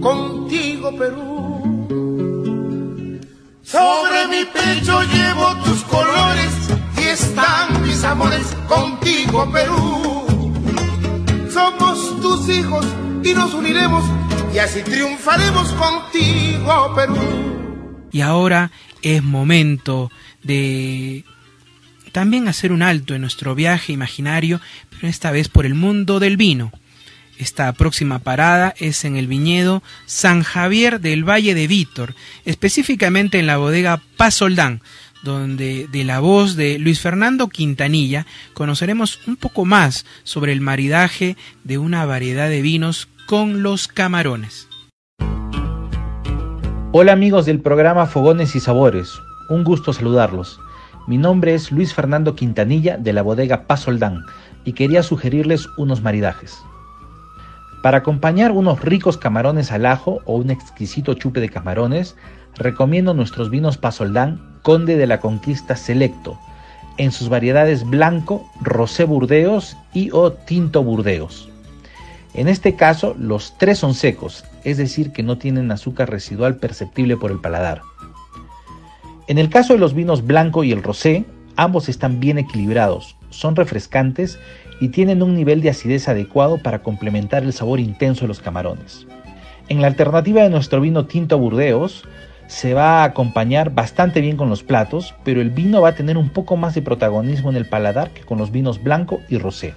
[0.00, 1.56] contigo, Perú.
[3.62, 6.52] Sobre mi pecho llevo tus colores
[6.98, 10.52] y están mis amores contigo, Perú.
[11.50, 12.86] Somos tus hijos
[13.22, 14.04] y nos uniremos
[14.54, 18.06] y así triunfaremos contigo, Perú.
[18.12, 18.70] Y ahora
[19.02, 20.10] es momento
[20.42, 21.24] de
[22.12, 26.38] también hacer un alto en nuestro viaje imaginario, pero esta vez por el mundo del
[26.38, 26.72] vino.
[27.38, 32.14] Esta próxima parada es en el viñedo San Javier del Valle de Vítor,
[32.46, 34.80] específicamente en la bodega Pasoldán,
[35.22, 41.36] donde de la voz de Luis Fernando Quintanilla conoceremos un poco más sobre el maridaje
[41.62, 44.68] de una variedad de vinos con los camarones.
[46.92, 49.12] Hola amigos del programa Fogones y Sabores,
[49.50, 50.58] un gusto saludarlos.
[51.06, 54.24] Mi nombre es Luis Fernando Quintanilla de la bodega Pasoldán
[54.64, 56.56] y quería sugerirles unos maridajes.
[57.82, 62.16] Para acompañar unos ricos camarones al ajo o un exquisito chupe de camarones,
[62.54, 66.38] recomiendo nuestros vinos Pasoldán Conde de la Conquista Selecto,
[66.98, 71.48] en sus variedades blanco, rosé burdeos y o tinto burdeos.
[72.34, 77.16] En este caso, los tres son secos, es decir, que no tienen azúcar residual perceptible
[77.16, 77.82] por el paladar.
[79.26, 81.24] En el caso de los vinos blanco y el rosé,
[81.56, 84.38] ambos están bien equilibrados, son refrescantes
[84.80, 89.06] y tienen un nivel de acidez adecuado para complementar el sabor intenso de los camarones.
[89.68, 92.04] En la alternativa de nuestro vino tinto Burdeos,
[92.46, 96.16] se va a acompañar bastante bien con los platos, pero el vino va a tener
[96.16, 99.74] un poco más de protagonismo en el paladar que con los vinos blanco y rosé.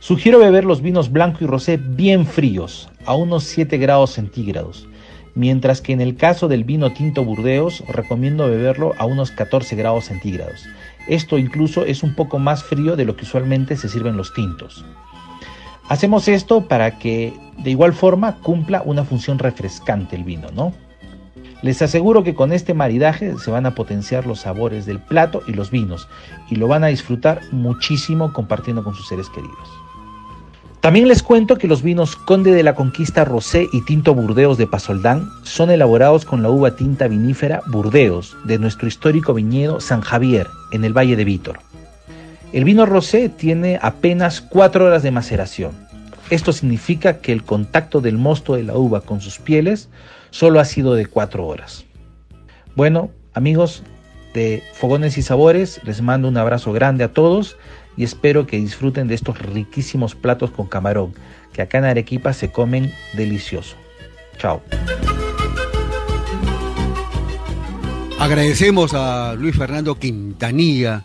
[0.00, 4.88] Sugiero beber los vinos blanco y rosé bien fríos, a unos 7 grados centígrados,
[5.34, 10.06] mientras que en el caso del vino tinto Burdeos recomiendo beberlo a unos 14 grados
[10.06, 10.66] centígrados.
[11.10, 14.84] Esto incluso es un poco más frío de lo que usualmente se sirven los tintos.
[15.88, 20.72] Hacemos esto para que de igual forma cumpla una función refrescante el vino, ¿no?
[21.62, 25.52] Les aseguro que con este maridaje se van a potenciar los sabores del plato y
[25.52, 26.06] los vinos
[26.48, 29.68] y lo van a disfrutar muchísimo compartiendo con sus seres queridos.
[30.80, 34.66] También les cuento que los vinos Conde de la Conquista Rosé y Tinto Burdeos de
[34.66, 40.46] Pasoldán son elaborados con la uva tinta vinífera Burdeos de nuestro histórico viñedo San Javier
[40.72, 41.58] en el Valle de Vítor.
[42.54, 45.72] El vino rosé tiene apenas 4 horas de maceración.
[46.30, 49.90] Esto significa que el contacto del mosto de la uva con sus pieles
[50.30, 51.84] solo ha sido de 4 horas.
[52.74, 53.82] Bueno, amigos
[54.32, 57.58] de Fogones y Sabores, les mando un abrazo grande a todos
[57.96, 61.14] y espero que disfruten de estos riquísimos platos con camarón
[61.52, 63.76] que acá en Arequipa se comen delicioso.
[64.38, 64.62] Chao.
[68.18, 71.04] Agradecemos a Luis Fernando Quintanilla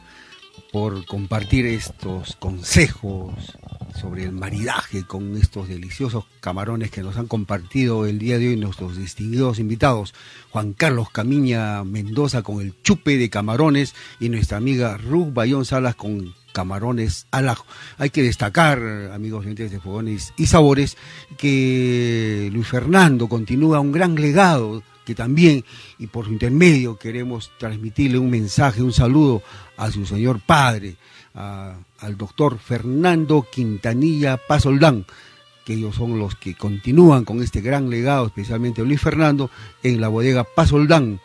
[0.71, 3.57] por compartir estos consejos
[3.97, 8.57] sobre el maridaje con estos deliciosos camarones que nos han compartido el día de hoy
[8.57, 10.13] nuestros distinguidos invitados,
[10.49, 15.95] Juan Carlos Camiña Mendoza con el chupe de camarones y nuestra amiga Ruth Bayón Salas
[15.95, 17.65] con camarones al ajo.
[17.97, 18.79] Hay que destacar,
[19.13, 20.95] amigos de Fogones y Sabores,
[21.37, 25.65] que Luis Fernando continúa un gran legado que también,
[25.99, 29.43] y por su intermedio, queremos transmitirle un mensaje, un saludo
[29.75, 30.95] a su señor padre,
[31.35, 35.05] al doctor Fernando Quintanilla Pasoldán,
[35.65, 39.51] que ellos son los que continúan con este gran legado, especialmente Luis Fernando,
[39.83, 41.19] en la bodega Pasoldán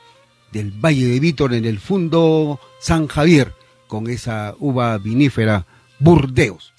[0.51, 3.60] del Valle de Vítor, en el Fundo San Javier
[3.91, 5.67] con esa uva vinífera
[5.99, 6.73] Burdeos.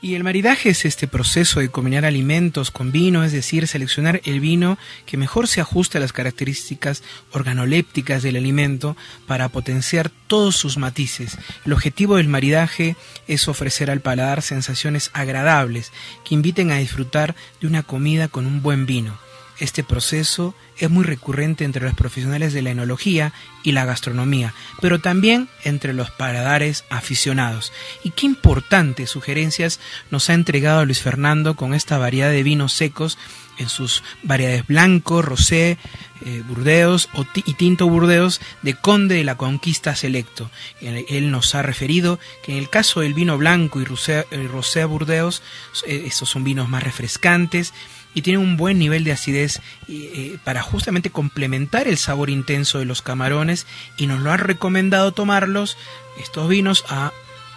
[0.00, 4.40] Y el maridaje es este proceso de combinar alimentos con vino, es decir, seleccionar el
[4.40, 8.96] vino que mejor se ajuste a las características organolépticas del alimento
[9.28, 11.38] para potenciar todos sus matices.
[11.64, 12.96] El objetivo del maridaje
[13.28, 15.92] es ofrecer al paladar sensaciones agradables
[16.24, 19.18] que inviten a disfrutar de una comida con un buen vino.
[19.58, 23.32] Este proceso es muy recurrente entre los profesionales de la enología
[23.62, 27.72] y la gastronomía, pero también entre los paladares aficionados.
[28.02, 29.78] Y qué importantes sugerencias
[30.10, 33.18] nos ha entregado Luis Fernando con esta variedad de vinos secos
[33.58, 35.78] en sus variedades blanco, rosé,
[36.24, 40.50] eh, burdeos y tinto burdeos de Conde de la Conquista Selecto.
[40.80, 45.42] Él nos ha referido que en el caso del vino blanco y rosé, rosé burdeos,
[45.86, 47.72] eh, estos son vinos más refrescantes,
[48.14, 52.84] y tiene un buen nivel de acidez eh, para justamente complementar el sabor intenso de
[52.84, 55.76] los camarones y nos lo ha recomendado tomarlos
[56.20, 57.12] estos vinos a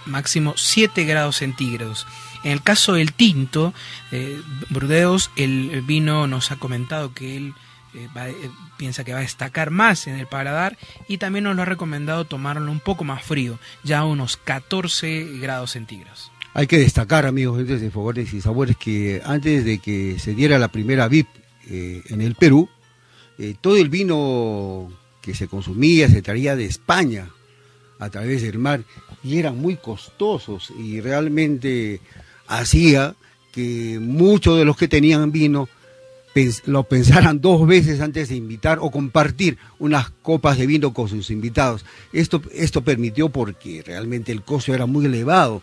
[0.05, 2.07] máximo 7 grados centígrados.
[2.43, 3.73] En el caso del tinto,
[4.11, 4.39] eh,
[4.69, 7.53] Burdeos, el vino nos ha comentado que él
[7.95, 10.77] eh, piensa que va a destacar más en el paladar
[11.07, 15.39] y también nos lo ha recomendado tomarlo un poco más frío, ya a unos 14
[15.39, 16.31] grados centígrados.
[16.57, 20.69] Hay que destacar, amigos de Fogones y Sabores, que antes de que se diera la
[20.69, 21.27] primera VIP
[21.69, 22.69] eh, en el Perú,
[23.37, 24.89] eh, todo el vino
[25.21, 27.27] que se consumía se traía de España
[27.99, 28.85] a través del mar
[29.21, 31.99] y eran muy costosos y realmente
[32.47, 33.15] hacía
[33.51, 35.67] que muchos de los que tenían vino
[36.65, 41.31] lo pensaran dos veces antes de invitar o compartir unas copas de vino con sus
[41.31, 41.85] invitados.
[42.11, 45.61] Esto, esto permitió porque realmente el costo era muy elevado.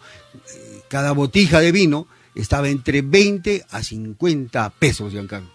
[0.92, 5.48] Cada botija de vino estaba entre 20 a 50 pesos, Giancarlo.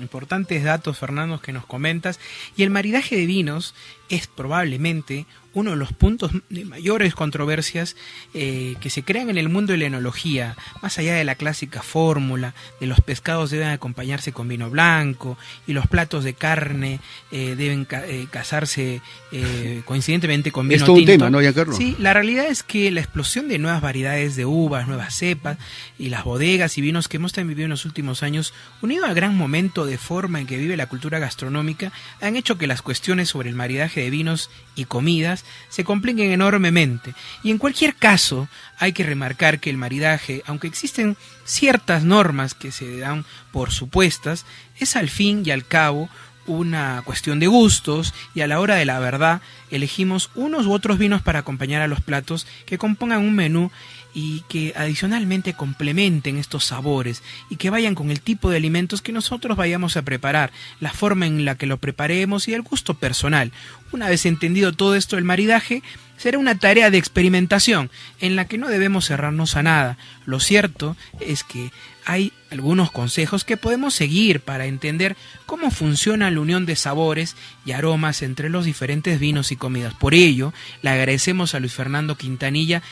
[0.00, 2.20] importantes datos, Fernando, que nos comentas.
[2.56, 3.74] Y el maridaje de vinos
[4.12, 7.96] es probablemente uno de los puntos de mayores controversias
[8.32, 11.82] eh, que se crean en el mundo de la enología, más allá de la clásica
[11.82, 15.36] fórmula de los pescados deben acompañarse con vino blanco
[15.66, 17.00] y los platos de carne
[17.30, 19.00] eh, deben eh, casarse
[19.86, 21.40] coincidentemente con vino es todo Un tema, ¿no,
[21.72, 25.56] Sí, la realidad es que la explosión de nuevas variedades de uvas, nuevas cepas
[25.98, 28.52] y las bodegas y vinos que hemos vivido en los últimos años,
[28.82, 32.66] unido al gran momento de forma en que vive la cultura gastronómica, han hecho que
[32.66, 37.14] las cuestiones sobre el maridaje de vinos y comidas se compliquen enormemente.
[37.42, 38.48] Y en cualquier caso,
[38.78, 44.44] hay que remarcar que el maridaje, aunque existen ciertas normas que se dan por supuestas,
[44.78, 46.08] es al fin y al cabo
[46.46, 49.40] una cuestión de gustos y a la hora de la verdad
[49.70, 53.70] elegimos unos u otros vinos para acompañar a los platos que compongan un menú
[54.14, 59.12] y que adicionalmente complementen estos sabores y que vayan con el tipo de alimentos que
[59.12, 63.52] nosotros vayamos a preparar, la forma en la que lo preparemos y el gusto personal.
[63.92, 65.82] Una vez entendido todo esto, el maridaje
[66.16, 67.90] será una tarea de experimentación
[68.20, 69.98] en la que no debemos cerrarnos a nada.
[70.24, 71.72] Lo cierto es que
[72.04, 77.72] hay algunos consejos que podemos seguir para entender cómo funciona la unión de sabores y
[77.72, 79.94] aromas entre los diferentes vinos y comidas.
[79.94, 80.52] Por ello,
[80.82, 82.82] le agradecemos a Luis Fernando Quintanilla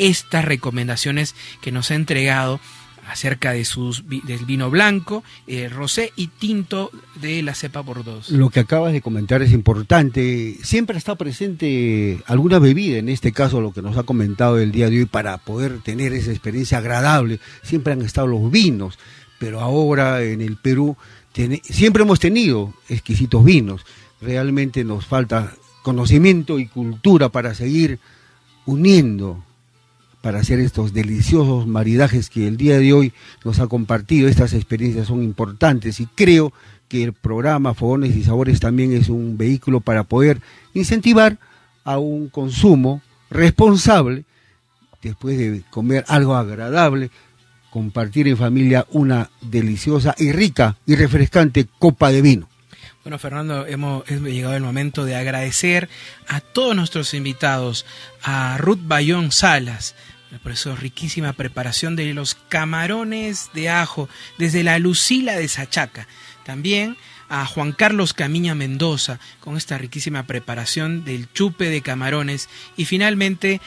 [0.00, 2.58] estas recomendaciones que nos ha entregado
[3.08, 6.90] acerca de sus del vino blanco, eh, rosé y tinto
[7.20, 8.30] de la cepa Bordeaux.
[8.30, 10.56] Lo que acabas de comentar es importante.
[10.62, 14.88] Siempre está presente alguna bebida, en este caso lo que nos ha comentado el día
[14.88, 17.40] de hoy, para poder tener esa experiencia agradable.
[17.62, 18.98] Siempre han estado los vinos,
[19.38, 20.96] pero ahora en el Perú
[21.62, 23.84] siempre hemos tenido exquisitos vinos.
[24.20, 27.98] Realmente nos falta conocimiento y cultura para seguir
[28.66, 29.42] uniendo
[30.20, 33.12] para hacer estos deliciosos maridajes que el día de hoy
[33.44, 34.28] nos ha compartido.
[34.28, 36.52] Estas experiencias son importantes y creo
[36.88, 40.40] que el programa Fogones y Sabores también es un vehículo para poder
[40.74, 41.38] incentivar
[41.84, 43.00] a un consumo
[43.30, 44.24] responsable
[45.00, 47.10] después de comer algo agradable,
[47.70, 52.49] compartir en familia una deliciosa y rica y refrescante copa de vino.
[53.10, 55.88] Bueno, Fernando, hemos, llegado el momento de agradecer
[56.28, 57.84] a todos nuestros invitados,
[58.22, 59.96] a Ruth Bayón Salas,
[60.44, 64.08] por eso riquísima preparación de los camarones de ajo
[64.38, 66.06] desde la Lucila de Sachaca.
[66.44, 66.96] También
[67.28, 73.60] a Juan Carlos Camiña Mendoza con esta riquísima preparación del chupe de camarones y finalmente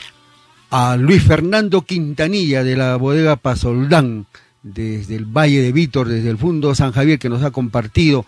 [0.70, 4.26] a Luis Fernando Quintanilla de la bodega Pasoldán
[4.62, 8.26] desde el Valle de Vítor, desde el Fundo San Javier que nos ha compartido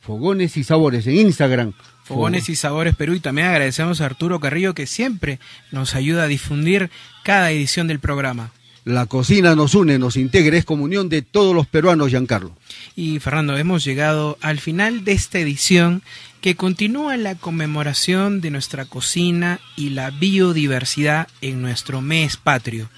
[0.06, 1.72] Fogones y Sabores en Instagram.
[2.04, 5.40] Fogones y Sabores Perú y también agradecemos a Arturo Carrillo que siempre
[5.72, 6.90] nos ayuda a difundir
[7.24, 8.52] cada edición del programa.
[8.84, 12.56] La cocina nos une, nos integra, es comunión de todos los peruanos, Giancarlo.
[12.94, 16.04] Y Fernando, hemos llegado al final de esta edición
[16.40, 22.88] que continúa la conmemoración de nuestra cocina y la biodiversidad en nuestro mes patrio.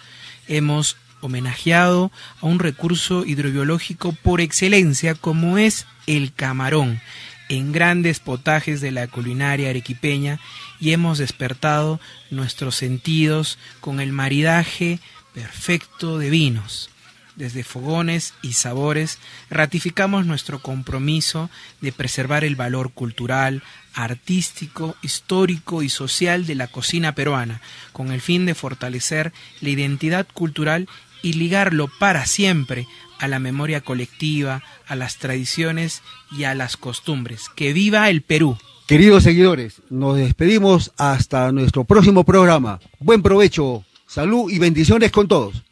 [0.47, 2.11] Hemos homenajeado
[2.41, 7.01] a un recurso hidrobiológico por excelencia como es el camarón
[7.49, 10.39] en grandes potajes de la culinaria arequipeña
[10.81, 12.01] y hemos despertado
[12.31, 15.01] nuestros sentidos con el maridaje
[15.35, 16.91] perfecto de vinos.
[17.37, 21.51] Desde fogones y sabores ratificamos nuestro compromiso
[21.81, 23.63] de preservar el valor cultural,
[23.95, 27.61] artístico, histórico y social de la cocina peruana,
[27.93, 30.89] con el fin de fortalecer la identidad cultural
[31.23, 32.87] y ligarlo para siempre
[33.19, 36.03] a la memoria colectiva, a las tradiciones
[36.37, 37.49] y a las costumbres.
[37.55, 38.57] ¡Que viva el Perú!
[38.87, 42.81] Queridos seguidores, nos despedimos hasta nuestro próximo programa.
[43.01, 45.63] Buen provecho, salud y bendiciones con todos.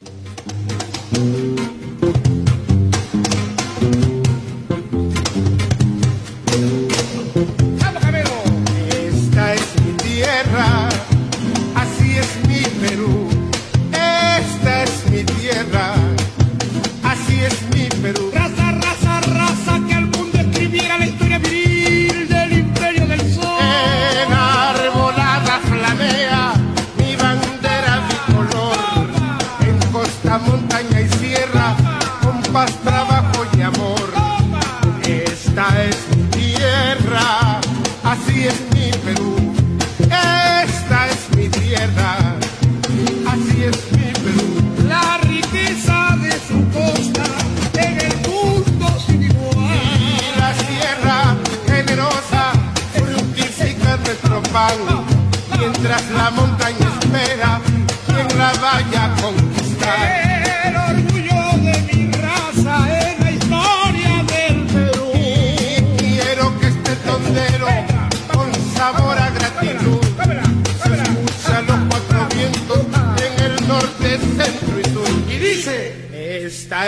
[32.67, 32.96] Con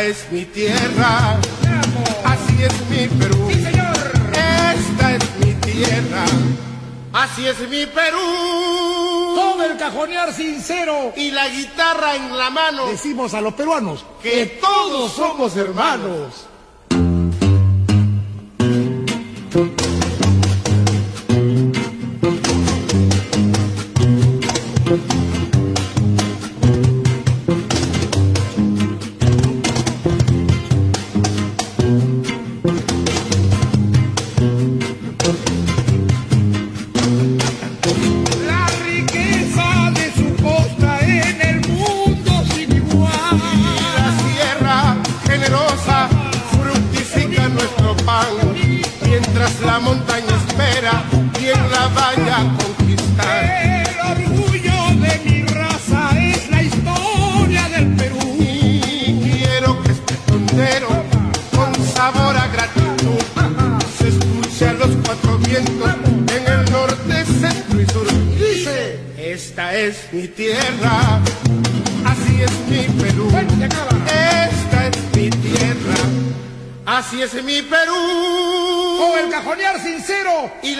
[0.08, 1.38] es mi tierra,
[2.24, 3.50] así es mi Perú.
[3.50, 6.24] Esta es mi tierra,
[7.12, 9.34] así es mi Perú.
[9.34, 11.12] Todo el cajonear sincero.
[11.14, 16.46] Y la guitarra en la mano, Decimos a los peruanos que todos somos hermanos.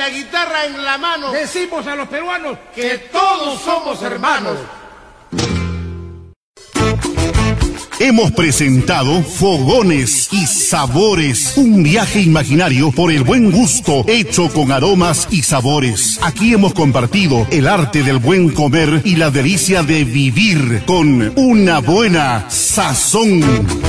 [0.09, 4.57] La guitarra en la mano, decimos a los peruanos que todos somos hermanos.
[8.01, 15.29] Hemos presentado Fogones y Sabores, un viaje imaginario por el buen gusto hecho con aromas
[15.31, 16.19] y sabores.
[16.23, 21.81] Aquí hemos compartido el arte del buen comer y la delicia de vivir con una
[21.81, 23.88] buena sazón.